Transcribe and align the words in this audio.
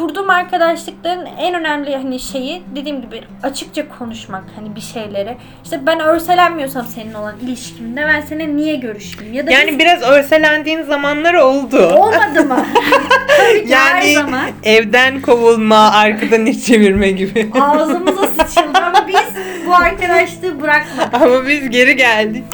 kurduğum 0.00 0.30
arkadaşlıkların 0.30 1.26
en 1.38 1.54
önemli 1.54 1.96
hani 1.96 2.20
şeyi 2.20 2.62
dediğim 2.76 3.00
gibi 3.02 3.22
açıkça 3.42 3.88
konuşmak 3.98 4.44
hani 4.56 4.76
bir 4.76 4.80
şeyleri. 4.80 5.36
İşte 5.64 5.86
ben 5.86 6.00
örselenmiyorsam 6.00 6.86
senin 6.86 7.14
olan 7.14 7.34
ilişkimde 7.42 8.00
ben 8.06 8.20
seninle 8.20 8.56
niye 8.56 8.74
görüşeyim? 8.76 9.32
Ya 9.34 9.46
da 9.46 9.50
Yani 9.50 9.70
biz- 9.70 9.78
biraz 9.78 10.02
örselendiğin 10.02 10.82
zamanlar 10.82 11.34
oldu. 11.34 11.86
olmadı 11.86 12.44
mı? 12.44 12.66
Tabii 13.38 13.66
ki 13.66 13.76
her 13.76 14.02
Yani 14.02 14.14
zaman 14.14 14.46
evden 14.62 15.20
kovulma, 15.22 15.90
arkadan 15.92 16.46
iş 16.46 16.64
çevirme 16.64 17.10
gibi. 17.10 17.50
ağzımıza 17.60 18.26
sıçıldı 18.26 18.78
ama 18.78 19.08
biz 19.08 19.36
bu 19.66 19.74
arkadaşlığı 19.74 20.60
bırakmadık. 20.62 21.14
Ama 21.14 21.48
biz 21.48 21.70
geri 21.70 21.96
geldik. 21.96 22.44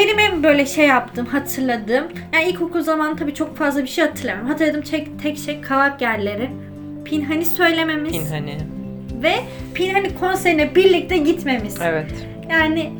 Benim 0.00 0.18
en 0.18 0.42
böyle 0.42 0.66
şey 0.66 0.86
yaptığım, 0.86 1.26
hatırladığım, 1.26 2.04
yani 2.34 2.44
ilkokul 2.44 2.80
zamanı 2.80 3.16
tabii 3.16 3.34
çok 3.34 3.56
fazla 3.56 3.82
bir 3.82 3.88
şey 3.88 4.04
hatırlamıyorum. 4.04 4.50
Hatırladığım 4.50 4.82
tek, 4.82 5.08
tek 5.22 5.38
şey 5.38 5.60
kavak 5.60 6.02
yerleri. 6.02 6.50
Pinhani 7.04 7.46
söylememiz 7.46 8.12
Pinhani. 8.12 8.58
ve 9.22 9.34
Pinhani 9.74 10.14
konserine 10.14 10.74
birlikte 10.74 11.16
gitmemiz. 11.16 11.78
Evet. 11.84 12.10
Yani 12.50 12.92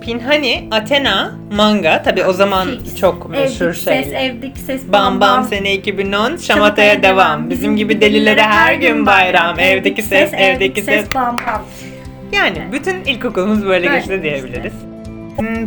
Pinhani, 0.00 0.68
Athena, 0.70 1.34
manga. 1.52 2.02
Tabi 2.02 2.24
o 2.24 2.32
zaman 2.32 2.68
fix. 2.68 2.96
çok 2.96 3.30
meşhur 3.30 3.66
evdeki 3.66 3.80
ses, 3.80 4.04
şeyler. 4.04 4.24
evdeki 4.30 4.60
ses, 4.60 4.82
Bam 4.92 5.20
bam 5.20 5.44
sene 5.44 5.74
2010 5.74 6.36
şamataya 6.36 7.02
devam. 7.02 7.50
Bizim 7.50 7.76
gibi 7.76 8.00
delilere 8.00 8.42
her 8.42 8.74
gün 8.74 9.06
bayram. 9.06 9.58
Evdeki 9.58 10.02
ses, 10.02 10.34
evdeki 10.34 10.82
ses. 10.82 11.14
bam 11.14 11.36
bam. 11.46 11.62
Yani 12.32 12.58
Evet. 12.62 12.72
bütün 12.72 13.04
ilkokulumuz 13.12 13.66
böyle 13.66 13.86
Böyle 13.86 13.98
geçti 13.98 14.22
diyebiliriz. 14.22 14.72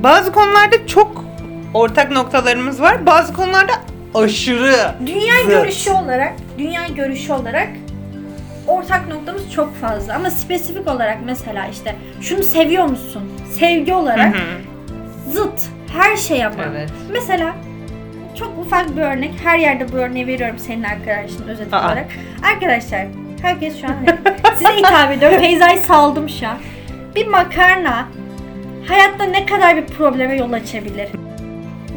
Bazı 0.03 0.31
konularda 0.31 0.87
çok 0.87 1.25
ortak 1.73 2.11
noktalarımız 2.11 2.81
var. 2.81 3.05
Bazı 3.05 3.33
konularda 3.33 3.73
aşırı 4.15 4.75
Dünya 5.05 5.33
zıt. 5.43 5.49
görüşü 5.51 5.91
olarak, 5.91 6.33
dünya 6.57 6.87
görüşü 6.87 7.33
olarak 7.33 7.67
ortak 8.67 9.07
noktamız 9.07 9.51
çok 9.51 9.75
fazla 9.75 10.15
ama 10.15 10.29
spesifik 10.29 10.87
olarak 10.87 11.17
mesela 11.25 11.67
işte 11.67 11.95
şunu 12.21 12.43
seviyor 12.43 12.85
musun? 12.85 13.23
Sevgi 13.59 13.91
Hı 13.91 13.95
olarak 13.95 14.35
hı. 14.35 14.39
zıt 15.31 15.61
her 15.93 16.15
şey 16.17 16.45
ama. 16.45 16.55
Evet. 16.71 16.89
Mesela 17.11 17.55
çok 18.39 18.57
ufak 18.59 18.95
bir 18.97 19.01
örnek. 19.01 19.33
Her 19.43 19.57
yerde 19.59 19.91
bu 19.91 19.97
örneği 19.97 20.27
veriyorum 20.27 20.59
senin 20.59 20.83
arkadaşın 20.83 21.47
özet 21.47 21.73
Aa. 21.73 21.85
olarak. 21.85 22.07
Arkadaşlar 22.53 23.01
herkes 23.41 23.81
şu 23.81 23.87
an 23.87 23.93
size 24.57 24.69
hitap 24.77 25.11
ediyorum. 25.11 25.39
Feyza'yı 25.39 25.79
saldım 25.79 26.29
şu 26.29 26.47
an. 26.47 26.57
Bir 27.15 27.27
makarna 27.27 28.07
kadar 29.49 29.77
bir 29.77 29.85
probleme 29.85 30.35
yol 30.37 30.51
açabilir? 30.51 31.09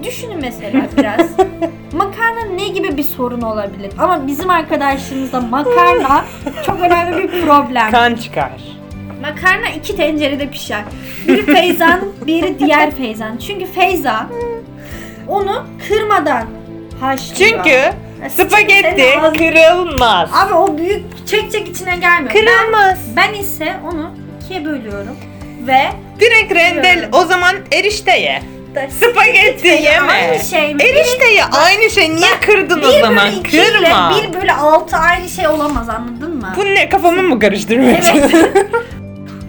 Düşünün 0.05 0.39
mesela 0.41 0.83
biraz. 0.97 1.31
makarna 1.93 2.45
ne 2.55 2.69
gibi 2.69 2.97
bir 2.97 3.03
sorun 3.03 3.41
olabilir? 3.41 3.93
Ama 3.99 4.27
bizim 4.27 4.51
arkadaşlığımızda 4.51 5.41
makarna 5.41 6.25
çok 6.67 6.81
önemli 6.81 7.23
bir 7.23 7.47
problem. 7.47 7.91
Kan 7.91 8.15
çıkar. 8.15 8.53
Makarna 9.23 9.69
iki 9.69 9.97
tencerede 9.97 10.51
pişer. 10.51 10.83
Biri 11.29 11.47
Feyza'nın, 11.47 12.13
biri 12.27 12.59
diğer 12.59 12.91
Feyza'nın. 12.91 13.39
Çünkü 13.39 13.67
Feyza 13.67 14.27
onu 15.29 15.67
kırmadan 15.89 16.45
haşlıyor. 17.01 17.51
Çünkü 17.51 17.79
Ya, 18.23 18.31
spagetti 18.31 19.03
senin 19.03 19.35
kırılmaz. 19.35 20.31
Abi 20.35 20.55
o 20.55 20.79
büyük 20.79 21.27
çek 21.27 21.53
çek 21.53 21.69
içine 21.69 21.97
gelmiyor. 21.97 22.33
Kırılmaz. 22.33 22.99
Ben, 23.17 23.33
ben 23.35 23.39
ise 23.41 23.73
onu 23.93 24.11
ikiye 24.41 24.65
bölüyorum 24.65 25.17
ve 25.67 25.79
Direkt 26.21 26.55
rendel 26.55 27.09
o 27.13 27.25
zaman 27.25 27.57
erişte 27.73 28.17
ye. 28.19 28.43
da 28.75 28.87
Spagetti 28.91 29.67
yeme. 29.69 30.13
Aynı 30.13 30.39
şey 30.45 30.75
mi? 30.75 30.83
Erişte 30.83 31.29
ye 31.33 31.45
aynı 31.45 31.91
şey. 31.91 32.15
Niye 32.17 32.31
kırdın 32.41 32.83
o 32.83 32.91
zaman? 33.01 33.33
iki 33.33 33.57
ile 33.57 33.65
Kırma. 33.73 34.13
bir 34.23 34.41
bölü 34.41 34.53
altı 34.53 34.97
aynı 34.97 35.29
şey 35.29 35.49
olamaz 35.49 35.89
anladın 35.89 36.37
mı? 36.37 36.53
Bu 36.57 36.65
ne 36.65 36.89
kafamı 36.89 37.23
mı 37.23 37.39
karıştırmaya 37.41 37.91
Evet. 37.93 38.05
çalışıyorsun? 38.05 38.53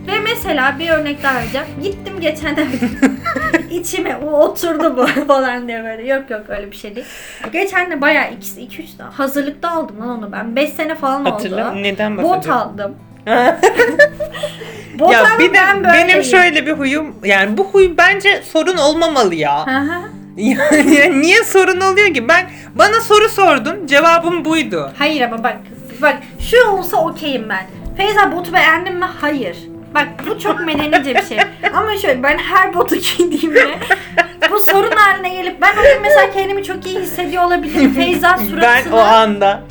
Ve 0.07 0.19
mesela 0.19 0.75
bir 0.79 0.89
örnek 0.89 1.23
daha 1.23 1.35
vereceğim. 1.35 1.67
Gittim 1.83 2.13
geçen 2.21 2.55
de 2.57 2.65
içime 3.71 4.15
o 4.15 4.29
oturdu 4.31 4.97
bu 4.97 5.07
falan 5.27 5.67
diye 5.67 5.83
böyle. 5.83 6.07
Yok 6.13 6.29
yok 6.29 6.41
öyle 6.49 6.71
bir 6.71 6.75
şey 6.75 6.95
değil. 6.95 7.05
Geçen 7.53 7.91
de 7.91 8.01
bayağı 8.01 8.25
2 8.61 8.81
3 8.81 8.89
hazırlıkta 9.13 9.71
aldım 9.71 9.99
lan 9.99 10.09
onu 10.09 10.31
ben. 10.31 10.55
5 10.55 10.69
sene 10.69 10.95
falan 10.95 11.25
Hatırla 11.25 11.71
oldu. 11.71 11.83
neden 11.83 12.17
Bot 12.17 12.23
bahsediyorsun? 12.23 12.51
aldım. 12.61 12.95
Bot 14.99 15.11
ya 15.11 15.25
bir 15.39 15.49
de 15.49 15.53
ben 15.53 15.83
benim 15.83 16.23
şöyle 16.23 16.65
bir 16.65 16.71
huyum 16.71 17.15
yani 17.23 17.57
bu 17.57 17.63
huy 17.63 17.97
bence 17.97 18.43
sorun 18.51 18.77
olmamalı 18.77 19.35
ya. 19.35 19.67
Hı 19.67 19.77
hı. 19.77 20.01
yani 20.37 21.21
niye 21.21 21.43
sorun 21.43 21.81
oluyor 21.81 22.13
ki? 22.13 22.27
Ben 22.27 22.49
bana 22.75 23.01
soru 23.01 23.29
sordun, 23.29 23.87
cevabım 23.87 24.45
buydu. 24.45 24.91
Hayır 24.97 25.21
ama 25.21 25.43
bak 25.43 25.57
bak 26.01 26.17
şu 26.51 26.67
olsa 26.69 26.97
okeyim 26.97 27.49
ben. 27.49 27.65
Feyza 27.97 28.31
botu 28.31 28.53
beğendin 28.53 28.95
mi? 28.95 29.05
Hayır. 29.21 29.57
Bak 29.95 30.07
bu 30.27 30.39
çok 30.39 30.65
medenice 30.65 31.15
bir 31.15 31.21
şey. 31.21 31.37
Ama 31.73 31.97
şöyle 31.97 32.23
ben 32.23 32.37
her 32.37 32.73
botu 32.73 32.95
giydiğimde 32.95 33.79
bu 34.51 34.59
sorun 34.59 34.91
haline 34.91 35.29
gelip 35.29 35.61
ben 35.61 35.71
o 35.71 35.83
gün 35.83 36.01
mesela 36.01 36.31
kendimi 36.31 36.63
çok 36.63 36.85
iyi 36.85 36.99
hissediyor 36.99 37.43
olabilirim. 37.43 37.93
Feyza 37.95 38.37
suratına... 38.37 38.61
Ben 38.61 38.91
o 38.91 38.97
anda 38.97 39.61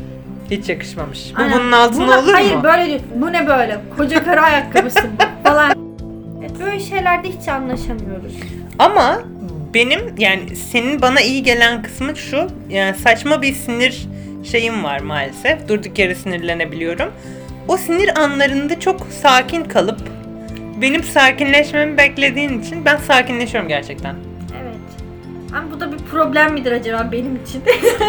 hiç 0.57 0.69
yakışmamış. 0.69 1.33
Bu 1.39 1.43
Aynen. 1.43 1.59
bunun 1.59 1.73
altında 1.73 2.05
Buna- 2.07 2.19
olur 2.23 2.33
hayır, 2.33 2.55
mu? 2.57 2.63
böyle 2.63 2.87
değil. 2.87 3.03
Bu 3.15 3.33
ne 3.33 3.47
böyle? 3.47 3.79
Koca 3.97 4.25
karı 4.25 4.41
ayakkabısı 4.41 4.99
bu 5.19 5.23
falan. 5.49 5.73
Evet, 6.41 6.51
böyle 6.61 6.81
şeylerde 6.81 7.29
hiç 7.29 7.49
anlaşamıyoruz. 7.49 8.33
Ama 8.79 9.23
benim 9.75 10.01
yani 10.19 10.57
senin 10.57 11.03
bana 11.03 11.21
iyi 11.21 11.43
gelen 11.43 11.83
kısmı 11.83 12.17
şu. 12.17 12.47
Yani 12.71 12.97
saçma 12.97 13.43
bir 13.43 13.53
sinir 13.55 14.07
şeyim 14.45 14.85
var 14.85 15.01
maalesef. 15.01 15.69
Durduk 15.69 15.99
yere 15.99 16.15
sinirlenebiliyorum. 16.15 17.13
O 17.69 17.77
sinir 17.77 18.21
anlarında 18.21 18.81
çok 18.81 19.07
sakin 19.23 19.65
kalıp 19.65 20.01
benim 20.81 21.03
sakinleşmemi 21.05 21.99
beklediğin 21.99 22.61
için 22.63 22.85
ben 22.85 22.97
sakinleşiyorum 22.97 23.69
gerçekten. 23.69 24.17
Evet. 25.53 25.63
Ama 25.63 25.71
bu 25.73 25.81
da 25.81 25.93
bir 25.93 25.99
problem 25.99 26.53
midir 26.53 26.73
acaba 26.73 27.09
benim 27.13 27.37
için? 27.37 27.63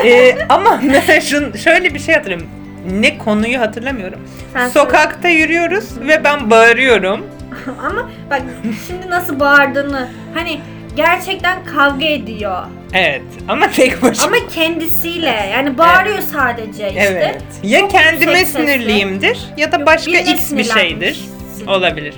Ee, 0.05 0.37
ama 0.49 0.79
mesela 0.91 1.21
şun, 1.21 1.53
şöyle 1.53 1.93
bir 1.93 1.99
şey 1.99 2.15
hatırlıyorum. 2.15 2.47
Ne 2.91 3.17
konuyu 3.17 3.59
hatırlamıyorum. 3.59 4.19
Sen 4.53 4.67
Sokakta 4.69 5.27
yürüyoruz 5.29 5.99
ve 5.99 6.23
ben 6.23 6.49
bağırıyorum. 6.49 7.25
Ama 7.89 8.09
bak 8.29 8.41
şimdi 8.87 9.09
nasıl 9.09 9.39
bağırdığını 9.39 10.09
hani 10.33 10.59
gerçekten 10.95 11.65
kavga 11.65 12.05
ediyor. 12.05 12.63
Evet 12.93 13.21
ama 13.47 13.71
tek 13.71 14.01
başıma. 14.03 14.27
Ama 14.37 14.47
kendisiyle 14.49 15.49
yani 15.53 15.77
bağırıyor 15.77 16.19
sadece 16.19 16.87
işte. 16.87 16.99
Evet. 17.11 17.41
Ya 17.63 17.79
Çok 17.79 17.91
kendime 17.91 18.45
sinirliyimdir 18.45 19.39
ya 19.57 19.71
da 19.71 19.77
Yok, 19.77 19.87
başka 19.87 20.11
x 20.11 20.51
bir 20.51 20.63
şeydir. 20.63 21.19
Olabilir. 21.67 22.13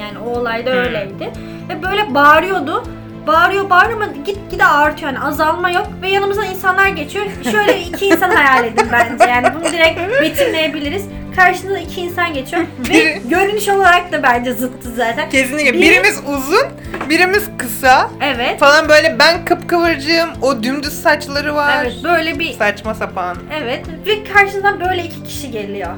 Yani 0.00 0.18
o 0.18 0.38
olayda 0.38 0.70
Hmm. 0.70 0.78
öyleydi. 0.78 1.30
Ve 1.68 1.82
böyle 1.82 2.14
bağırıyordu. 2.14 2.84
Bağırıyor 3.26 3.70
bağırıyor 3.70 4.02
ama 4.02 4.12
gitgide 4.26 4.64
artıyor 4.64 5.12
yani 5.12 5.24
azalma 5.24 5.70
yok 5.70 5.86
ve 6.02 6.08
yanımızdan 6.08 6.46
insanlar 6.46 6.88
geçiyor. 6.88 7.26
Şöyle 7.52 7.80
iki 7.80 8.06
insan 8.06 8.30
hayal 8.30 8.64
edin 8.64 8.86
bence 8.92 9.24
yani 9.30 9.46
bunu 9.54 9.64
direkt 9.72 10.00
betimleyebiliriz. 10.20 11.04
Karşınızda 11.36 11.78
iki 11.78 12.00
insan 12.00 12.34
geçiyor 12.34 12.62
ve 12.90 13.20
görünüş 13.28 13.68
olarak 13.68 14.12
da 14.12 14.22
bence 14.22 14.52
zıttı 14.52 14.90
zaten. 14.96 15.30
Kesinlikle. 15.30 15.70
Biri- 15.70 15.80
Birimiz 15.82 16.18
uzun, 16.28 16.66
birimiz 17.08 17.48
kısa. 17.58 18.10
Evet. 18.22 18.60
Falan 18.60 18.88
böyle 18.88 19.16
ben 19.18 19.44
kıpkıvırcığım, 19.44 20.28
o 20.42 20.62
dümdüz 20.62 21.02
saçları 21.02 21.54
var. 21.54 21.78
Evet 21.82 21.94
böyle 22.04 22.38
bir 22.38 22.52
Saçma 22.52 22.94
sapan. 22.94 23.36
Evet 23.62 23.86
ve 24.06 24.24
karşından 24.32 24.80
böyle 24.80 25.04
iki 25.04 25.22
kişi 25.24 25.50
geliyor. 25.50 25.90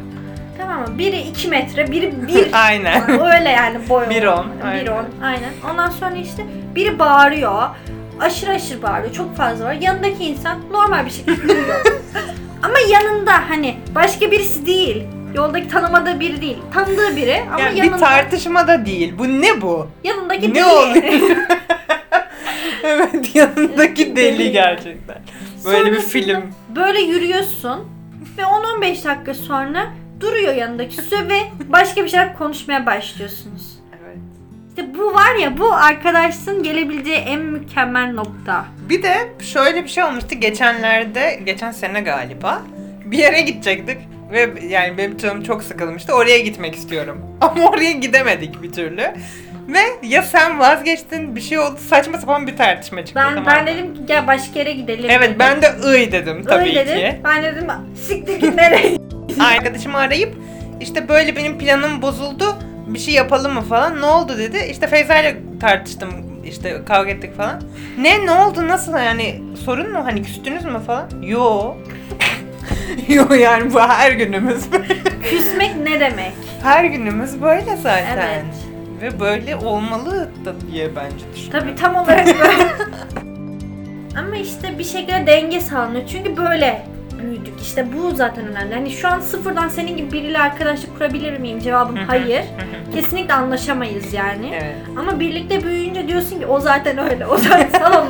Tamam 0.60 0.80
mı? 0.80 0.98
Biri 0.98 1.20
iki 1.20 1.48
metre, 1.48 1.92
biri 1.92 2.12
bir. 2.28 2.46
Aynen. 2.66 3.10
Öyle 3.10 3.48
yani 3.48 3.88
boy 3.88 4.10
Bir 4.10 4.22
olarak. 4.24 4.38
on, 4.38 4.46
Bir 4.62 4.66
aynen. 4.68 4.92
on, 4.92 5.04
aynen. 5.22 5.50
Ondan 5.70 5.90
sonra 5.90 6.14
işte 6.16 6.44
biri 6.74 6.98
bağırıyor. 6.98 7.62
Aşırı 8.20 8.50
aşırı 8.50 8.82
bağırıyor. 8.82 9.12
Çok 9.14 9.36
fazla 9.36 9.64
var. 9.64 9.72
Yanındaki 9.72 10.24
insan 10.24 10.58
normal 10.72 11.06
bir 11.06 11.10
şekilde 11.10 11.42
yürüyor. 11.52 11.84
Ama 12.62 12.74
yanında 12.90 13.32
hani 13.48 13.76
başka 13.94 14.30
birisi 14.30 14.66
değil. 14.66 15.02
Yoldaki 15.34 15.68
tanımadığı 15.68 16.20
biri 16.20 16.40
değil. 16.40 16.58
Tanıdığı 16.74 17.16
biri 17.16 17.42
ama 17.52 17.60
Yani 17.60 17.78
yanında, 17.78 17.94
bir 17.96 18.00
tartışma 18.00 18.68
da 18.68 18.86
değil. 18.86 19.14
Bu 19.18 19.28
ne 19.40 19.60
bu? 19.60 19.86
yanındaki 20.04 20.50
Ne 20.50 20.54
deli. 20.54 20.64
oluyor? 20.64 21.04
evet 22.82 23.34
yanındaki 23.34 24.16
deli 24.16 24.38
Deli. 24.38 24.52
gerçekten. 24.52 25.16
Böyle 25.64 25.92
bir 25.92 26.00
film. 26.00 26.42
Böyle 26.76 27.00
yürüyorsun 27.00 27.80
ve 28.38 28.42
10-15 28.42 29.04
dakika 29.04 29.34
sonra 29.34 29.86
duruyor 30.20 30.54
yanındaki 30.54 30.96
kişi 30.96 31.28
ve 31.28 31.40
başka 31.68 32.04
bir 32.04 32.08
şeyler 32.08 32.38
konuşmaya 32.38 32.86
başlıyorsunuz. 32.86 33.78
Evet. 34.04 34.16
İşte 34.68 34.94
bu 34.98 35.14
var 35.14 35.34
ya 35.34 35.58
bu 35.58 35.74
arkadaşlığın 35.74 36.62
gelebileceği 36.62 37.16
en 37.18 37.40
mükemmel 37.40 38.12
nokta. 38.12 38.64
Bir 38.88 39.02
de 39.02 39.14
şöyle 39.42 39.84
bir 39.84 39.88
şey 39.88 40.04
olmuştu 40.04 40.34
geçenlerde, 40.40 41.40
geçen 41.44 41.70
sene 41.70 42.00
galiba. 42.00 42.62
Bir 43.04 43.18
yere 43.18 43.40
gidecektik 43.40 43.98
ve 44.32 44.50
yani 44.68 44.98
benim 44.98 45.16
canım 45.16 45.42
çok 45.42 45.62
sıkılmıştı. 45.62 46.12
Oraya 46.12 46.38
gitmek 46.38 46.74
istiyorum. 46.74 47.18
Ama 47.40 47.68
oraya 47.68 47.92
gidemedik 47.92 48.62
bir 48.62 48.72
türlü. 48.72 49.02
Ve 49.68 49.80
ya 50.02 50.22
sen 50.22 50.58
vazgeçtin 50.58 51.36
bir 51.36 51.40
şey 51.40 51.58
oldu 51.58 51.78
saçma 51.88 52.18
sapan 52.18 52.46
bir 52.46 52.56
tartışma 52.56 53.04
çıktı. 53.04 53.22
Ben 53.26 53.46
ben 53.46 53.66
dedim 53.66 53.94
ki 53.94 54.00
gel 54.06 54.26
başka 54.26 54.58
yere 54.58 54.72
gidelim. 54.72 55.10
Evet 55.10 55.28
dedim. 55.28 55.36
ben 55.38 55.62
de 55.62 55.74
ıy 55.84 56.12
dedim 56.12 56.44
tabii 56.44 56.62
Öyle 56.68 56.84
ki. 56.84 56.90
dedim. 56.90 57.20
Ben 57.24 57.42
dedim 57.42 57.66
siktir 58.06 58.40
git 58.40 58.54
nereye? 58.54 58.99
Arkadaşımı 59.40 59.98
arayıp 59.98 60.34
işte 60.80 61.08
böyle 61.08 61.36
benim 61.36 61.58
planım 61.58 62.02
bozuldu. 62.02 62.44
Bir 62.86 62.98
şey 62.98 63.14
yapalım 63.14 63.54
mı 63.54 63.60
falan. 63.62 64.00
Ne 64.00 64.06
oldu 64.06 64.38
dedi. 64.38 64.58
İşte 64.70 64.86
Feyza 64.86 65.16
ile 65.20 65.36
tartıştım. 65.60 66.08
işte 66.44 66.80
kavga 66.86 67.10
ettik 67.10 67.36
falan. 67.36 67.62
Ne 67.98 68.26
ne 68.26 68.30
oldu 68.30 68.68
nasıl 68.68 68.92
yani 68.96 69.42
sorun 69.64 69.92
mu 69.92 70.04
hani 70.04 70.22
küstünüz 70.22 70.64
mü 70.64 70.78
falan? 70.86 71.08
Yo. 71.22 71.74
Yo 73.08 73.32
yani 73.34 73.74
bu 73.74 73.80
her 73.80 74.12
günümüz. 74.12 74.64
Küsmek 75.30 75.76
ne 75.76 76.00
demek? 76.00 76.32
her 76.62 76.84
günümüz 76.84 77.42
böyle 77.42 77.76
zaten. 77.76 78.18
Evet. 78.18 78.44
Ve 79.02 79.20
böyle 79.20 79.56
olmalı 79.56 80.28
da 80.44 80.54
diye 80.72 80.96
bence 80.96 81.24
düşünüyorum. 81.34 81.60
Tabii 81.68 81.74
tam 81.80 81.96
olarak 81.96 82.26
böyle. 82.26 82.68
Ama 84.18 84.36
işte 84.36 84.78
bir 84.78 84.84
şekilde 84.84 85.26
denge 85.26 85.60
sağlanıyor. 85.60 86.06
Çünkü 86.08 86.36
böyle 86.36 86.82
büyüdük. 87.22 87.60
İşte 87.62 87.86
bu 87.92 88.14
zaten 88.14 88.46
önemli. 88.46 88.74
Hani 88.74 88.90
şu 88.90 89.08
an 89.08 89.20
sıfırdan 89.20 89.68
senin 89.68 89.96
gibi 89.96 90.12
biriyle 90.12 90.38
arkadaşlık 90.38 90.94
kurabilir 90.98 91.38
miyim? 91.38 91.58
Cevabım 91.60 91.96
hayır. 91.96 92.42
Kesinlikle 92.94 93.34
anlaşamayız 93.34 94.12
yani. 94.14 94.50
Evet. 94.54 94.76
Ama 94.98 95.20
birlikte 95.20 95.64
büyüyünce 95.64 96.08
diyorsun 96.08 96.38
ki 96.40 96.46
o 96.46 96.60
zaten 96.60 96.98
öyle. 97.10 97.26
O 97.26 97.36
zaten 97.38 97.68
sana. 97.80 98.06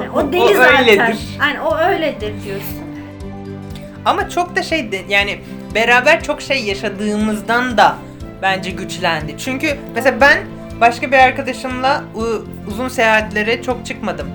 Yani 0.00 0.10
o 0.10 0.32
deli 0.32 0.40
O 0.42 0.48
zaten. 0.54 0.80
öyledir. 0.80 1.16
Aynen 1.42 1.60
o 1.60 1.76
öyledir 1.78 2.32
diyorsun. 2.44 2.80
Ama 4.04 4.28
çok 4.28 4.56
da 4.56 4.62
şey 4.62 4.92
de- 4.92 5.00
yani 5.08 5.38
beraber 5.74 6.22
çok 6.22 6.42
şey 6.42 6.64
yaşadığımızdan 6.64 7.76
da 7.76 7.94
bence 8.42 8.70
güçlendi. 8.70 9.34
Çünkü 9.38 9.76
mesela 9.94 10.20
ben 10.20 10.38
başka 10.80 11.12
bir 11.12 11.18
arkadaşımla 11.18 12.04
uzun 12.68 12.88
seyahatlere 12.88 13.62
çok 13.62 13.86
çıkmadım. 13.86 14.28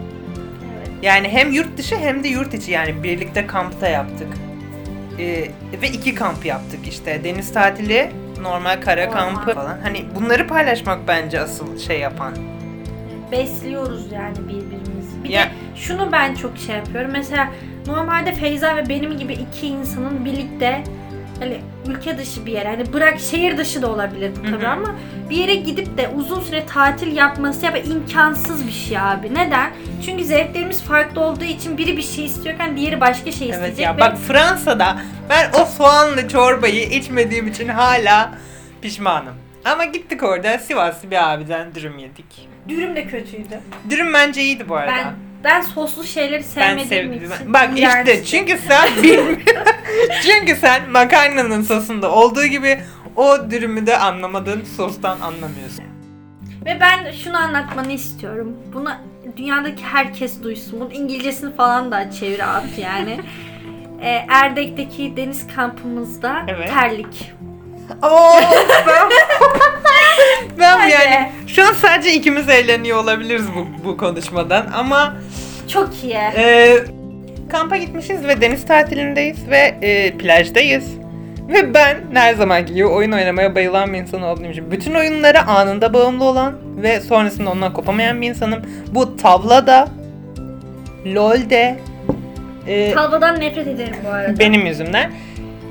Yani 1.02 1.30
hem 1.30 1.52
yurt 1.52 1.78
dışı 1.78 1.96
hem 1.98 2.24
de 2.24 2.28
yurt 2.28 2.54
içi 2.54 2.72
yani 2.72 3.04
birlikte 3.04 3.48
kampta 3.48 3.88
yaptık. 3.88 4.28
Ee, 5.20 5.48
ve 5.82 5.88
iki 5.94 6.16
kamp 6.16 6.46
yaptık 6.46 6.88
işte 6.88 7.24
deniz 7.24 7.54
tatili, 7.54 8.12
normal 8.42 8.82
kara 8.82 9.10
kampı 9.10 9.54
falan. 9.54 9.78
Hani 9.84 10.06
bunları 10.16 10.48
paylaşmak 10.48 11.08
bence 11.08 11.40
asıl 11.40 11.78
şey 11.80 12.00
yapan. 12.00 12.34
besliyoruz 13.32 14.12
yani 14.12 14.38
birbirimizi. 14.48 15.24
Bir 15.24 15.30
Ya- 15.30 15.44
de 15.44 15.50
şunu 15.76 16.12
ben 16.12 16.36
çok 16.36 16.58
şey 16.58 16.76
yapıyorum. 16.76 17.12
Mesela 17.12 17.52
normalde 17.88 18.34
Feyza 18.36 18.76
ve 18.78 18.90
benim 18.90 19.18
gibi 19.18 19.34
iki 19.34 19.68
insanın 19.68 20.26
birlikte 20.26 20.84
hani 21.40 21.58
ülke 21.88 22.18
dışı 22.18 22.46
bir 22.46 22.52
yere 22.52 22.68
hani 22.70 22.94
bırak 22.94 23.20
şehir 23.20 23.58
dışı 23.58 23.82
da 23.82 23.88
olabilir 23.92 24.32
bu 24.44 24.52
tabii 24.52 24.68
ama 24.68 24.96
bir 25.30 25.36
yere 25.36 25.56
gidip 25.56 25.98
de 25.98 26.10
uzun 26.16 26.42
süre 26.42 26.66
tatil 26.66 27.16
yapması 27.16 27.66
ya 27.66 27.78
imkansız 27.78 28.68
bir 28.68 28.72
şey 28.72 29.00
abi. 29.00 29.34
Neden? 29.34 29.72
Çünkü 30.06 30.24
zevklerimiz 30.24 30.84
farklı 30.84 31.22
olduğu 31.22 31.44
için 31.44 31.78
biri 31.78 31.98
bir 31.98 32.02
şey 32.02 32.26
istiyorken 32.26 32.78
diğeri 32.78 33.02
başka 33.02 33.32
şey 33.32 33.48
Evet 33.48 33.56
isteyecek. 33.56 33.86
ya 33.86 33.96
ve 33.98 34.00
bak 34.00 34.18
Fransa'da 34.18 34.98
ben 35.30 35.52
o 35.62 35.66
soğanlı 35.66 36.28
çorbayı 36.28 36.84
içmediğim 36.90 37.48
için 37.48 37.68
hala 37.68 38.32
pişmanım. 38.82 39.34
Ama 39.66 39.86
gittik 39.86 40.24
orada 40.24 40.58
Sivaslı 40.58 41.12
bir 41.12 41.34
abiden 41.34 41.76
dürüm 41.76 41.98
yedik. 42.00 42.50
dürüm 42.70 42.96
de 42.96 43.08
kötüydü. 43.08 43.60
Dürüm 43.90 44.14
bence 44.14 44.42
iyiydi 44.42 44.70
bu 44.70 44.76
arada. 44.76 44.92
Ben 44.96 45.14
ben 45.46 45.62
soslu 45.62 46.04
şeyleri 46.04 46.40
Ben 46.40 46.78
sevmediğim 46.78 46.88
sevdim. 46.88 47.34
için. 47.34 47.54
Bak 47.54 47.70
işte 47.76 48.26
çünkü 48.26 48.58
sen 48.68 48.90
bilmiyorsun. 49.04 49.44
çünkü 50.24 50.56
sen 50.56 50.90
makarnanın 50.92 51.62
sosunda 51.62 52.12
olduğu 52.12 52.46
gibi 52.46 52.80
o 53.16 53.52
dürümü 53.52 53.88
de 53.88 53.98
anlamadığın 53.98 54.64
sostan 54.78 55.20
anlamıyorsun. 55.20 55.84
Ve 56.66 56.78
ben 56.82 57.12
şunu 57.12 57.38
anlatmanı 57.38 57.92
istiyorum. 57.92 58.56
Bunu 58.74 58.90
dünyadaki 59.38 59.84
herkes 59.84 60.44
duysun. 60.44 60.80
Bunun 60.80 60.90
İngilizcesini 60.92 61.56
falan 61.56 61.92
da 61.92 62.12
çevir 62.12 62.58
at 62.58 62.78
yani. 62.78 63.20
Ee, 64.02 64.26
Erdek'teki 64.30 65.14
deniz 65.18 65.48
kampımızda 65.56 66.46
Evet. 66.48 66.70
terlik. 66.70 67.34
Oo, 68.04 68.40
ben, 68.88 69.10
ben 70.60 70.78
Hadi. 70.78 70.92
yani 70.92 71.32
şu 71.48 71.64
an 71.68 71.74
sadece 71.74 72.14
ikimiz 72.14 72.50
eğleniyor 72.50 72.98
olabiliriz 72.98 73.46
bu, 73.56 73.86
bu 73.86 73.98
konuşmadan 73.98 74.68
ama 74.76 75.14
Çok 75.68 75.90
iyi. 76.04 76.14
Ee, 76.14 76.78
kampa 77.52 77.78
gitmişiz 77.78 78.24
ve 78.28 78.42
deniz 78.42 78.66
tatilindeyiz 78.66 79.50
ve 79.50 79.76
e, 79.82 80.12
plajdayız. 80.18 80.86
Ve 81.50 81.74
ben 81.74 81.98
her 82.14 82.34
zamanki 82.34 82.74
gibi 82.74 82.86
oyun 82.86 83.12
oynamaya 83.12 83.56
bayılan 83.56 83.94
bir 83.94 83.98
insan 83.98 84.22
olduğum 84.22 84.46
için 84.46 84.72
bütün 84.72 84.94
oyunlara 84.94 85.48
anında 85.48 85.94
bağımlı 85.94 86.24
olan 86.24 86.54
ve 86.78 87.00
sonrasında 87.02 87.50
ondan 87.50 87.74
kopamayan 87.74 88.22
bir 88.22 88.30
insanım. 88.30 88.62
Bu 88.92 89.18
tavlada, 89.18 89.88
LoL'de, 91.06 91.80
e, 92.68 92.92
Kalbadan 92.92 93.40
nefret 93.40 93.68
ederim 93.68 93.96
bu 94.06 94.10
arada. 94.10 94.40
benim 94.40 94.66
yüzümden. 94.66 95.12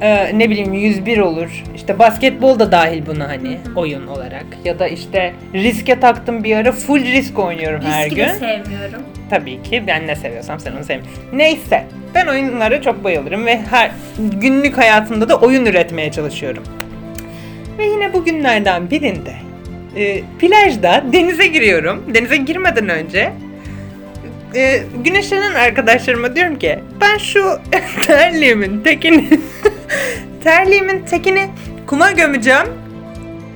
E, 0.01 0.39
ne 0.39 0.51
bileyim 0.51 0.73
101 0.73 1.19
olur. 1.19 1.63
İşte 1.77 1.99
basketbol 1.99 2.59
da 2.59 2.73
dahil 2.73 3.07
buna 3.07 3.29
hani 3.29 3.59
oyun 3.77 4.07
olarak. 4.07 4.47
Ya 4.65 4.79
da 4.79 4.89
işte 4.89 5.35
riske 5.55 6.01
taktım 6.01 6.45
bir 6.45 6.57
ara 6.57 6.73
full 6.73 7.03
risk 7.05 7.39
oynuyorum 7.39 7.81
her 7.83 8.05
Riski 8.05 8.17
gün. 8.17 8.25
de 8.25 8.33
sevmiyorum. 8.35 9.03
Tabii 9.31 9.63
ki 9.63 9.85
ben 9.87 10.07
ne 10.07 10.17
seviyorsam 10.17 10.61
sen 10.61 10.73
onu 10.73 10.85
sevme. 10.85 11.03
Neyse 11.33 11.85
ben 12.15 12.27
oyunlara 12.27 12.83
çok 12.83 13.05
bayılırım 13.05 13.47
ve 13.47 13.61
her 13.71 13.91
günlük 14.19 14.79
hayatımda 14.79 15.29
da 15.29 15.37
oyun 15.37 15.67
üretmeye 15.67 16.13
çalışıyorum. 16.13 16.63
Ve 17.79 17.87
yine 17.87 18.13
bugünlerden 18.13 18.91
birinde 18.91 19.33
e, 19.97 20.21
plajda 20.39 21.05
denize 21.13 21.47
giriyorum. 21.47 22.15
Denize 22.15 22.37
girmeden 22.37 22.89
önce 22.89 23.33
e, 24.55 24.81
güneşlenen 25.05 25.55
arkadaşlarıma 25.55 26.37
diyorum 26.37 26.59
ki 26.59 26.79
ben 27.01 27.19
şu 27.19 27.59
terliğimin 28.07 28.81
tekini 28.81 29.25
terliğimin 30.45 31.05
tekini 31.05 31.51
kuma 31.87 32.11
gömeceğim. 32.11 32.67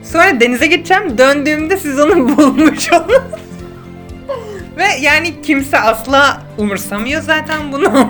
Sonra 0.03 0.41
denize 0.41 0.67
gideceğim. 0.67 1.19
Döndüğümde 1.19 1.77
siz 1.77 1.99
onu 2.01 2.37
bulmuş 2.37 2.93
olun. 2.93 3.23
Ve 4.77 4.85
yani 5.01 5.43
kimse 5.43 5.79
asla 5.79 6.43
umursamıyor 6.59 7.23
zaten 7.23 7.73
bunu 7.73 7.89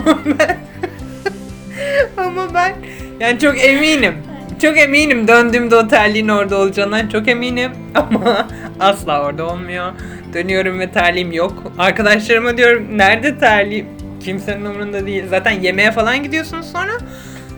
ama 2.16 2.54
ben 2.54 2.74
yani 3.20 3.38
çok 3.38 3.64
eminim. 3.64 4.14
Çok 4.62 4.78
eminim 4.78 5.28
döndüğümde 5.28 5.76
o 5.76 5.88
terliğin 5.88 6.28
orada 6.28 6.56
olacağından 6.56 7.08
çok 7.08 7.28
eminim 7.28 7.72
ama 7.94 8.48
asla 8.80 9.22
orada 9.22 9.46
olmuyor. 9.46 9.92
Dönüyorum 10.34 10.78
ve 10.78 10.90
terliğim 10.90 11.32
yok. 11.32 11.72
Arkadaşlarıma 11.78 12.56
diyorum 12.56 12.98
nerede 12.98 13.38
terliğim? 13.38 13.86
Kimsenin 14.24 14.64
umurunda 14.64 15.06
değil. 15.06 15.24
Zaten 15.30 15.50
yemeğe 15.50 15.92
falan 15.92 16.22
gidiyorsunuz 16.22 16.72
sonra. 16.72 16.92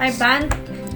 Ay 0.01 0.13
ben 0.21 0.43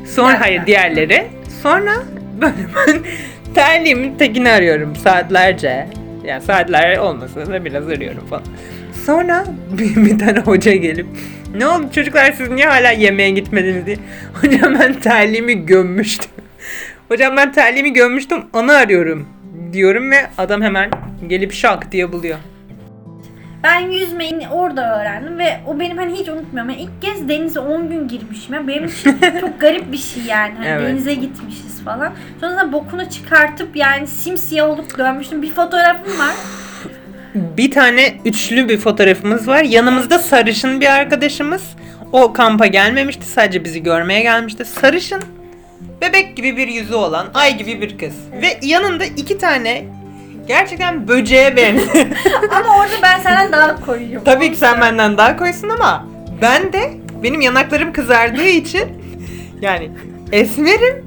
Sonra 0.07 0.41
hayır 0.41 0.67
diğerleri. 0.67 1.27
Sonra 1.63 1.95
böyle 2.41 2.55
ben 2.77 3.01
terliğimin 3.55 4.19
tekini 4.19 4.51
arıyorum 4.51 4.97
saatlerce. 4.97 5.89
Yani 6.25 6.43
saatler 6.43 6.99
olmasa 6.99 7.47
da 7.47 7.65
biraz 7.65 7.89
arıyorum 7.89 8.27
falan. 8.27 8.43
Sonra 9.07 9.45
bir, 9.79 9.97
bir 9.97 10.19
tane 10.19 10.39
hoca 10.41 10.75
gelip 10.75 11.07
ne 11.57 11.67
oldu 11.67 11.87
çocuklar 11.95 12.33
siz 12.33 12.51
niye 12.51 12.67
hala 12.67 12.91
yemeğe 12.91 13.31
gitmediniz 13.31 13.87
diye. 13.87 13.97
Hocam 14.43 14.75
ben 14.81 15.01
terliğimi 15.01 15.67
gömmüştüm. 15.67 16.31
Hocam 17.09 17.37
ben 17.37 17.53
terliğimi 17.53 17.93
gömmüştüm 17.93 18.45
onu 18.53 18.73
arıyorum 18.73 19.29
diyorum 19.73 20.11
ve 20.11 20.27
adam 20.39 20.63
hemen 20.63 20.91
gelip 21.29 21.53
şak 21.53 21.93
diye 21.93 22.13
buluyor. 22.13 22.39
Ben 23.65 23.81
yüzmeyi 23.81 24.49
orada 24.53 25.01
öğrendim 25.01 25.39
ve 25.39 25.61
o 25.67 25.81
benim 25.81 25.97
hani 25.97 26.15
hiç 26.15 26.29
unutmuyorum. 26.29 26.71
Yani 26.71 26.83
ilk 26.83 27.03
kez 27.03 27.29
denize 27.29 27.61
10 27.61 27.89
gün 27.89 28.09
girmişim. 28.09 28.55
Yani 28.55 28.69
benim 28.69 28.85
için 28.85 29.19
çok 29.41 29.61
garip 29.61 29.93
bir 29.93 29.97
şey 29.97 30.23
yani. 30.23 30.55
Hani 30.57 30.67
Evet. 30.67 30.89
denize 30.89 31.15
gitmişiz 31.15 31.85
falan. 31.85 32.13
Sonra 32.41 32.57
da 32.57 32.73
bokunu 32.73 33.11
çıkartıp 33.11 33.77
yani 33.77 34.07
simsiyah 34.07 34.69
olup 34.69 34.99
dönmüştüm. 34.99 35.43
Bir 35.43 35.53
fotoğrafım 35.53 36.19
var. 36.19 36.35
Bir 37.35 37.71
tane 37.71 38.15
üçlü 38.25 38.69
bir 38.69 38.79
fotoğrafımız 38.79 39.49
var. 39.49 39.63
Yanımızda 39.65 40.19
sarışın 40.19 40.81
bir 40.81 40.87
arkadaşımız. 40.87 41.63
O 42.13 42.33
kampa 42.33 42.67
gelmemişti. 42.67 43.27
Sadece 43.27 43.65
bizi 43.65 43.83
görmeye 43.83 44.23
gelmişti. 44.23 44.65
Sarışın, 44.65 45.23
bebek 46.01 46.37
gibi 46.37 46.57
bir 46.57 46.69
yüzü 46.69 46.95
olan, 46.95 47.27
ay 47.35 47.59
gibi 47.59 47.81
bir 47.81 47.99
kız. 47.99 48.15
Ve 48.43 48.59
yanında 48.63 49.05
iki 49.05 49.39
tane 49.39 49.85
gerçekten 50.49 51.09
böceğe 51.09 51.57
benziyor. 51.57 52.07
Ama 52.51 52.79
orada 52.79 52.95
ben 53.03 53.21
senden 53.21 53.53
daha 53.53 53.81
koyuyorum. 53.81 54.25
Tabii 54.25 54.51
ki 54.51 54.57
sen 54.57 54.81
benden 54.81 55.19
daha 55.19 55.37
koysun 55.37 55.69
ama 55.69 56.07
ben 56.43 56.73
de 56.73 56.91
benim 57.23 57.41
yanaklarım 57.41 57.93
kızardığı 57.93 58.49
için 58.49 58.85
yani 59.61 59.91
esmerim 60.33 61.05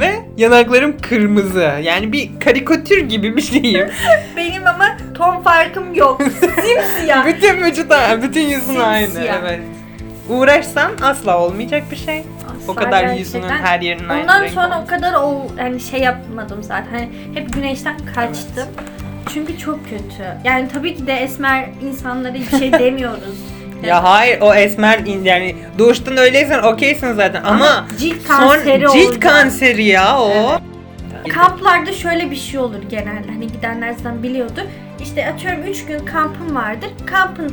ve 0.00 0.14
yanaklarım 0.36 0.98
kırmızı. 0.98 1.72
Yani 1.82 2.12
bir 2.12 2.30
karikatür 2.44 2.98
gibi 2.98 3.36
bir 3.36 3.42
şeyim. 3.42 3.88
Benim 4.36 4.66
ama 4.66 4.96
ton 5.14 5.42
farkım 5.42 5.94
yok. 5.94 6.22
Simsiyah. 6.40 7.26
bütün 7.26 7.62
vücut, 7.62 7.92
bütün 8.22 8.42
yüzün 8.42 8.76
aynı. 8.76 9.06
Simsiyah. 9.06 9.36
Evet. 9.42 9.60
uğraşsan 10.28 10.92
asla 11.02 11.38
olmayacak 11.38 11.82
bir 11.90 11.96
şey. 11.96 12.24
O 12.68 12.74
kadar 12.74 13.00
gerçekten. 13.00 13.14
yüzünün 13.18 13.48
her 13.48 13.80
yerinin 13.80 14.08
aynı 14.08 14.22
Ondan 14.22 14.42
renk 14.42 14.52
sonra 14.52 14.66
olması. 14.66 14.82
o 14.82 14.86
kadar 14.86 15.14
o 15.14 15.46
yani 15.58 15.80
şey 15.80 16.00
yapmadım 16.00 16.62
zaten. 16.62 16.90
Hani 16.92 17.08
hep 17.34 17.52
güneşten 17.52 17.96
kaçtım. 18.14 18.68
Çünkü 19.34 19.58
çok 19.58 19.84
kötü. 19.84 20.24
Yani 20.44 20.68
tabii 20.68 20.94
ki 20.96 21.06
de 21.06 21.12
esmer 21.12 21.64
insanlara 21.82 22.34
bir 22.34 22.58
şey 22.58 22.72
demiyoruz. 22.78 23.38
Ya 23.82 24.04
hayır 24.04 24.40
o 24.40 24.54
esmer 24.54 24.98
yani 25.24 25.56
doğuştan 25.78 26.16
öyleysen 26.16 26.62
okeysin 26.62 27.12
zaten 27.12 27.42
ama, 27.44 27.86
cilt 27.98 28.22
son 28.22 28.36
kanseri 28.38 28.80
cilt 28.80 28.94
olacak. 29.06 29.22
kanseri 29.22 29.84
ya 29.84 30.18
o. 30.20 30.30
Evet. 31.22 31.34
Kamplarda 31.34 31.92
şöyle 31.92 32.30
bir 32.30 32.36
şey 32.36 32.60
olur 32.60 32.82
genelde. 32.90 33.28
Hani 33.32 33.46
gidenler 33.46 33.92
zaten 33.92 34.22
biliyordur. 34.22 34.62
İşte 35.02 35.28
atıyorum 35.28 35.62
3 35.62 35.84
gün 35.86 35.98
kampın 35.98 36.54
vardır. 36.54 36.90
Kampın 37.06 37.52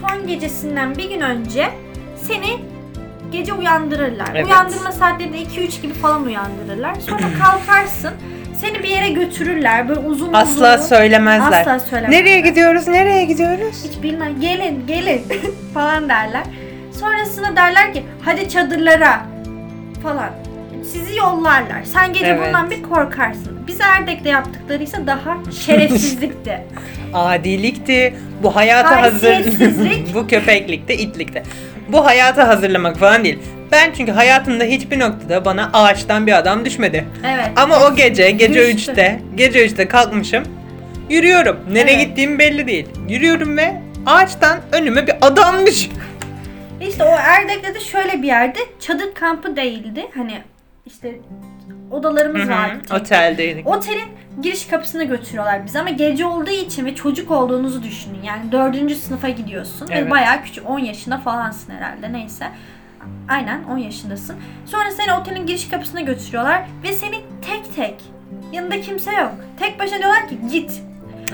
son 0.00 0.26
gecesinden 0.26 0.94
bir 0.98 1.10
gün 1.10 1.20
önce 1.20 1.68
seni 2.22 2.58
gece 3.32 3.52
uyandırırlar. 3.52 4.28
Evet. 4.34 4.46
Uyandırma 4.46 4.92
saatlerinde 4.92 5.38
2-3 5.42 5.82
gibi 5.82 5.92
falan 5.94 6.24
uyandırırlar. 6.26 6.94
Sonra 6.94 7.22
kalkarsın. 7.42 8.10
Seni 8.60 8.82
bir 8.82 8.88
yere 8.88 9.08
götürürler. 9.08 9.88
Böyle 9.88 10.00
uzun 10.00 10.32
Asla 10.32 10.74
uzun. 10.78 10.86
söylemezler. 10.86 11.60
Asla 11.60 11.78
söylemezler. 11.78 12.20
Nereye 12.20 12.40
gidiyoruz? 12.40 12.88
Nereye 12.88 13.24
gidiyoruz? 13.24 13.84
Hiç 13.90 14.02
bilmem. 14.02 14.40
Gelin 14.40 14.86
gelin 14.86 15.22
falan 15.74 16.08
derler. 16.08 16.42
Sonrasında 17.00 17.56
derler 17.56 17.92
ki 17.94 18.02
hadi 18.24 18.48
çadırlara 18.48 19.20
falan. 20.02 20.30
Sizi 20.92 21.16
yollarlar. 21.18 21.82
Sen 21.84 22.12
gece 22.12 22.26
Evet. 22.26 22.46
bundan 22.46 22.70
bir 22.70 22.82
korkarsın. 22.82 23.58
Biz 23.66 23.80
Erdek'te 23.80 24.28
yaptıklarıysa 24.28 25.06
daha 25.06 25.36
şerefsizlikti. 25.66 26.60
Adilikti. 27.14 28.14
Bu 28.42 28.56
hayata 28.56 29.02
hazır. 29.02 29.44
Bu 30.14 30.26
köpeklikte, 30.26 30.94
itlikte. 30.96 31.42
Bu 31.88 32.04
hayata 32.06 32.48
hazırlamak 32.48 32.96
falan 32.96 33.24
değil. 33.24 33.38
Ben 33.72 33.92
çünkü 33.96 34.12
hayatımda 34.12 34.64
hiçbir 34.64 34.98
noktada 35.00 35.44
bana 35.44 35.70
ağaçtan 35.72 36.26
bir 36.26 36.38
adam 36.38 36.64
düşmedi. 36.64 37.04
Evet. 37.34 37.50
Ama 37.56 37.80
o 37.86 37.94
gece, 37.96 38.30
gece 38.30 38.74
Düştü. 38.74 38.92
3'te, 38.92 39.20
gece 39.34 39.66
3'te 39.66 39.88
kalkmışım. 39.88 40.44
Yürüyorum. 41.10 41.56
Nereye 41.72 41.96
Evet. 41.96 42.06
gittiğim 42.08 42.38
belli 42.38 42.66
değil. 42.66 42.86
Yürüyorum 43.08 43.56
ve 43.56 43.74
ağaçtan 44.06 44.58
önüme 44.72 45.06
bir 45.06 45.14
adam 45.20 45.66
düşüyor. 45.66 45.96
İşte 46.80 47.04
o 47.04 47.08
Erdek'te 47.08 47.74
de 47.74 47.80
şöyle 47.80 48.22
bir 48.22 48.26
yerde 48.26 48.58
çadır 48.80 49.14
kampı 49.14 49.56
değildi. 49.56 50.06
Hani 50.16 50.42
işte 50.86 51.14
odalarımız 51.92 52.48
vardı. 52.48 52.80
tek. 52.88 53.00
Oteldeydik. 53.00 53.66
Otelin 53.68 54.08
giriş 54.42 54.66
kapısına 54.66 55.04
götürüyorlar 55.04 55.66
bizi 55.66 55.80
ama 55.80 55.90
gece 55.90 56.26
olduğu 56.26 56.50
için 56.50 56.86
ve 56.86 56.94
çocuk 56.94 57.30
olduğunuzu 57.30 57.82
düşünün. 57.82 58.22
Yani 58.22 58.52
dördüncü 58.52 58.94
sınıfa 58.94 59.28
gidiyorsun 59.28 59.88
ve 59.88 59.94
Evet. 59.94 60.10
bayağı 60.10 60.42
küçük 60.42 60.70
10 60.70 60.78
yaşında 60.78 61.18
falansın 61.18 61.72
herhalde 61.72 62.12
neyse. 62.12 62.46
Aynen 63.28 63.64
10 63.64 63.78
yaşındasın. 63.78 64.36
Sonra 64.66 64.90
seni 64.90 65.12
otelin 65.12 65.46
giriş 65.46 65.68
kapısına 65.70 66.00
götürüyorlar 66.00 66.62
ve 66.82 66.92
seni 66.92 67.14
tek 67.50 67.76
tek 67.76 67.94
yanında 68.52 68.80
kimse 68.80 69.12
yok. 69.12 69.32
Tek 69.60 69.80
başına 69.80 69.98
diyorlar 69.98 70.28
ki 70.28 70.38
git. 70.52 70.82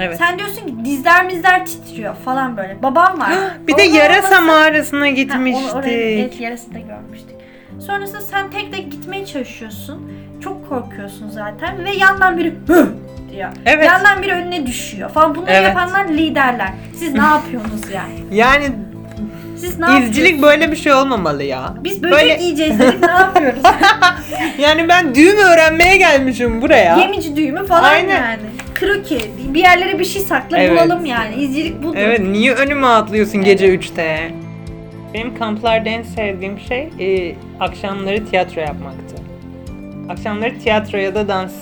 Evet. 0.00 0.18
Sen 0.18 0.38
diyorsun 0.38 0.66
ki 0.66 0.74
dizler 0.84 1.26
mizler 1.26 1.66
titriyor 1.66 2.14
falan 2.14 2.56
böyle. 2.56 2.82
Babam 2.82 3.20
var. 3.20 3.30
bir 3.68 3.76
de 3.76 3.82
Onun 3.82 3.94
yarasa 3.94 4.26
olmasa- 4.28 4.40
mağarasına 4.40 5.00
Ha, 5.00 5.04
onu 5.06 5.14
gitmiştik. 5.14 5.74
oraya 5.74 6.10
evet, 6.20 6.40
yarısı 6.40 6.74
da 6.74 6.78
görmüştük. 6.78 7.37
Sonrasında 7.86 8.20
sen 8.20 8.50
tek 8.50 8.72
tek 8.72 8.92
gitmeye 8.92 9.26
çalışıyorsun. 9.26 10.12
Çok 10.44 10.68
korkuyorsun 10.68 11.28
zaten 11.30 11.84
ve 11.84 11.90
yandan 11.90 12.38
biri 12.38 12.54
"Hı!" 12.66 12.88
diyor. 13.32 13.48
Evet. 13.66 13.86
Yandan 13.86 14.22
biri 14.22 14.32
önüne 14.32 14.66
düşüyor 14.66 15.10
falan. 15.10 15.34
Bunları 15.34 15.50
Evet. 15.52 15.68
yapanlar 15.68 16.08
liderler. 16.08 16.72
Siz 16.96 17.14
ne 17.14 17.22
yapıyorsunuz 17.24 17.80
yani? 17.94 18.36
Yani 18.36 18.64
Siz 19.56 19.78
ne 19.78 19.86
izcilik 20.00 20.42
böyle 20.42 20.70
bir 20.70 20.76
şey 20.76 20.92
olmamalı 20.92 21.42
ya. 21.42 21.74
Biz 21.84 22.02
böcek 22.02 22.12
Böyle- 22.18 22.42
yiyeceğiz 22.42 22.78
dedik 22.80 23.00
ne 23.02 23.10
yapıyoruz? 23.10 23.62
Yani 24.58 24.88
ben 24.88 25.14
düğüm 25.14 25.36
öğrenmeye 25.36 25.96
gelmişim 25.96 26.62
buraya. 26.62 26.96
Yemici 26.96 27.36
düğümü 27.36 27.66
falan 27.66 27.82
Aynen. 27.84 28.22
yani. 28.22 28.40
Kroki. 28.74 29.18
Bir 29.54 29.60
yerlere 29.60 29.98
bir 29.98 30.04
şey 30.04 30.22
sakla 30.22 30.58
Evet. 30.58 30.72
bulalım 30.86 31.04
yani. 31.04 31.34
İzcilik 31.34 31.82
budur. 31.82 31.96
Evet 31.98 32.20
niye 32.20 32.54
önüme 32.54 32.86
atlıyorsun 32.86 33.42
gece 33.44 33.74
3'te? 33.74 34.30
Benim 35.14 35.38
kamplarda 35.38 35.88
en 35.88 36.02
sevdiğim 36.02 36.58
şey 36.60 36.88
e, 37.00 37.34
akşamları 37.60 38.26
tiyatro 38.26 38.60
yapmaktı. 38.60 39.14
Akşamları 40.08 40.58
tiyatro 40.58 40.98
ya 40.98 41.14
da 41.14 41.28
dans. 41.28 41.52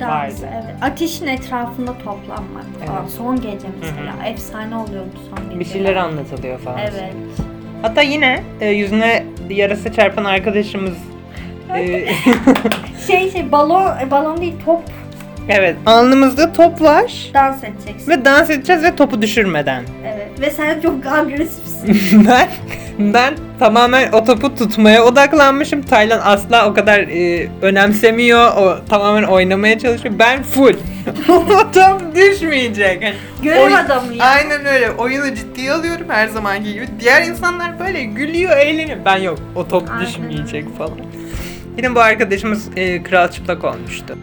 Dans, 0.00 0.10
vardı. 0.10 0.48
evet. 0.52 0.74
Ateşin 0.82 1.26
etrafında 1.26 1.92
toplanmak 1.98 2.64
falan. 2.86 3.00
Evet. 3.02 3.10
Son 3.18 3.36
gece 3.36 3.68
mesela. 3.80 4.26
Efsane 4.28 4.76
oluyordu 4.76 5.10
son 5.30 5.44
gece. 5.48 5.60
Bir 5.60 5.64
şeyler 5.64 5.96
anlatılıyor 5.96 6.58
falan. 6.58 6.78
Evet. 6.78 7.14
Hatta 7.82 8.02
yine 8.02 8.42
e, 8.60 8.68
yüzüne 8.70 9.24
yarası 9.50 9.92
çarpan 9.92 10.24
arkadaşımız 10.24 10.94
e, 11.76 12.06
Şey 13.06 13.30
şey 13.30 13.52
balon 13.52 13.92
e, 14.02 14.10
balon 14.10 14.40
değil 14.40 14.54
top 14.64 14.82
evet 15.48 15.76
alnımızda 15.86 16.52
top 16.52 16.82
var 16.82 17.30
dans 17.34 17.64
edeceksin. 17.64 18.10
ve 18.10 18.24
dans 18.24 18.50
edeceğiz 18.50 18.82
ve 18.82 18.96
topu 18.96 19.22
düşürmeden. 19.22 19.84
Ve 20.40 20.50
sen 20.50 20.80
çok 20.80 21.06
agresifsin. 21.06 22.26
ben 22.28 22.48
ben 22.98 23.34
tamamen 23.58 24.12
o 24.12 24.24
topu 24.24 24.54
tutmaya 24.54 25.04
odaklanmışım. 25.04 25.82
Taylan 25.82 26.20
asla 26.24 26.70
o 26.70 26.74
kadar 26.74 26.98
e, 26.98 27.48
önemsemiyor. 27.62 28.56
O 28.56 28.78
tamamen 28.88 29.22
oynamaya 29.22 29.78
çalışıyor. 29.78 30.14
Ben 30.18 30.42
full. 30.42 30.74
o 31.28 31.70
top 31.72 32.14
düşmeyecek. 32.14 33.02
Yani 33.02 33.14
Görev 33.42 33.66
oy- 33.66 33.74
adamı 33.74 34.14
ya. 34.14 34.24
Aynen 34.24 34.66
öyle. 34.66 34.90
Oyunu 34.90 35.34
ciddiye 35.34 35.72
alıyorum 35.72 36.06
her 36.08 36.28
zamanki 36.28 36.72
gibi. 36.72 36.86
Diğer 37.00 37.22
insanlar 37.22 37.80
böyle 37.80 38.04
gülüyor, 38.04 38.56
eğleniyor. 38.56 38.98
Ben 39.04 39.16
yok. 39.16 39.38
O 39.54 39.68
top 39.68 39.90
Aynen 39.90 40.06
düşmeyecek 40.06 40.78
falan. 40.78 40.98
Yine 41.76 41.94
bu 41.94 42.00
arkadaşımız 42.00 42.68
e, 42.76 43.02
kral 43.02 43.28
çıplak 43.28 43.64
olmuştu. 43.64 44.18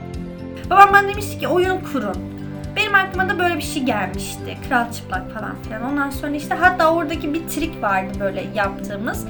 Babam 0.70 0.90
bana 0.94 1.08
demişti 1.08 1.40
ki 1.40 1.48
oyun 1.48 1.80
kurun. 1.94 2.35
Benim 2.76 2.96
aklıma 2.96 3.30
da 3.30 3.40
böyle 3.40 3.58
bir 3.58 3.62
şey 3.62 3.84
gelmişti. 3.84 4.58
Kral 4.70 4.92
çıplak 4.92 5.32
falan 5.34 5.56
filan. 5.64 5.82
Ondan 5.84 6.10
sonra 6.10 6.36
işte 6.36 6.56
hatta 6.56 6.94
oradaki 6.94 7.34
bir 7.34 7.48
trik 7.48 7.82
vardı 7.84 8.14
böyle 8.20 8.46
yaptığımız. 8.56 9.28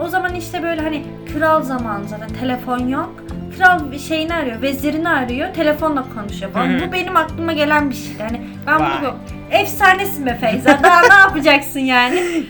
O 0.00 0.08
zaman 0.08 0.34
işte 0.34 0.62
böyle 0.62 0.80
hani 0.82 1.04
kral 1.32 1.62
zamanı 1.62 2.08
zaten 2.08 2.28
telefon 2.28 2.88
yok. 2.88 3.14
Kral 3.56 3.98
şeyini 3.98 4.34
arıyor, 4.34 4.62
vezirini 4.62 5.08
arıyor, 5.08 5.54
telefonla 5.54 6.04
konuşuyor 6.14 6.52
falan. 6.52 6.68
Hı. 6.68 6.88
Bu 6.88 6.92
benim 6.92 7.16
aklıma 7.16 7.52
gelen 7.52 7.90
bir 7.90 7.94
şeydi. 7.94 8.22
Hani 8.22 8.40
ben 8.66 8.80
Vay. 8.80 8.90
bunu 9.02 9.14
efsanesin 9.50 10.26
be 10.26 10.34
Feyza. 10.34 10.82
Daha 10.82 11.00
ne 11.00 11.14
yapacaksın 11.20 11.80
yani? 11.80 12.44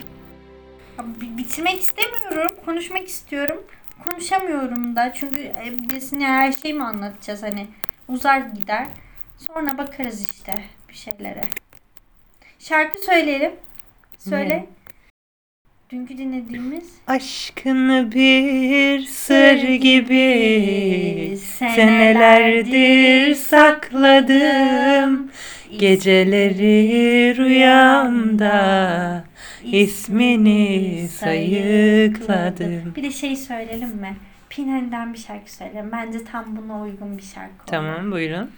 Abi, 0.99 1.21
bi- 1.21 1.37
bitirmek 1.37 1.79
istemiyorum. 1.81 2.51
Konuşmak 2.65 3.07
istiyorum. 3.07 3.57
Konuşamıyorum 4.03 4.95
da. 4.95 5.13
Çünkü 5.13 5.41
e, 5.41 5.73
biz 5.93 6.13
ne 6.13 6.27
her 6.27 6.51
şeyi 6.51 6.73
mi 6.73 6.83
anlatacağız 6.83 7.43
hani. 7.43 7.67
Uzar 8.07 8.37
gider. 8.39 8.87
Sonra 9.47 9.77
bakarız 9.77 10.27
işte 10.31 10.53
bir 10.89 10.93
şeylere. 10.93 11.41
Şarkı 12.59 13.05
söyleyelim. 13.05 13.51
Söyle. 14.17 14.57
Ne? 14.57 14.65
Dünkü 15.89 16.17
dinlediğimiz. 16.17 16.91
Aşkını 17.07 18.11
bir 18.11 19.01
sır 19.01 19.57
gibi 19.73 21.37
senelerdir 21.57 23.35
sakladım. 23.35 25.31
Geceleri 25.79 27.37
rüyamda 27.37 29.23
ismini 29.63 31.07
sayıkladım. 31.07 32.93
Bir 32.95 33.03
de 33.03 33.11
şey 33.11 33.35
söyleyelim 33.35 33.89
mi? 33.89 34.15
Pinhani'den 34.49 35.13
bir 35.13 35.19
şarkı 35.19 35.53
söyleyelim. 35.53 35.91
Bence 35.91 36.23
tam 36.23 36.57
buna 36.57 36.81
uygun 36.81 37.17
bir 37.17 37.23
şarkı 37.23 37.53
olur. 37.53 37.67
Tamam 37.67 38.11
buyurun. 38.11 38.51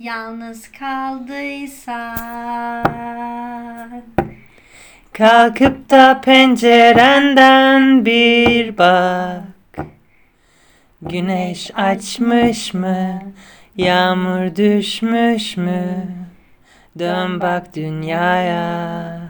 Yalnız 0.00 0.72
kaldıysan 0.72 2.16
Kalkıp 5.12 5.90
da 5.90 6.20
pencerenden 6.20 8.04
bir 8.04 8.78
bak. 8.78 9.42
Güneş 11.02 11.70
açmış 11.74 12.74
mı? 12.74 13.22
Yağmur 13.76 14.56
düşmüş 14.56 15.56
mü? 15.56 16.06
Dön 16.98 17.40
bak 17.40 17.76
dünyaya. 17.76 19.20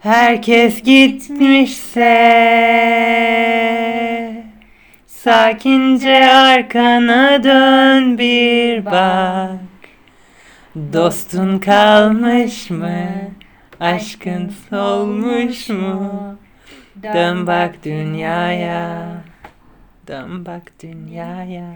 Herkes 0.00 0.82
gitmişse 0.82 2.04
sakince 5.22 6.30
arkana 6.30 7.44
dön 7.44 8.18
bir 8.18 8.84
bak. 8.84 9.58
Dostun 10.92 11.58
kalmış 11.58 12.70
mı? 12.70 13.06
Aşkın 13.80 14.52
solmuş 14.70 15.68
mu? 15.68 16.36
Dön 17.02 17.46
bak 17.46 17.74
dünyaya. 17.84 19.08
Dön 20.08 20.46
bak 20.46 20.72
dünyaya. 20.82 21.74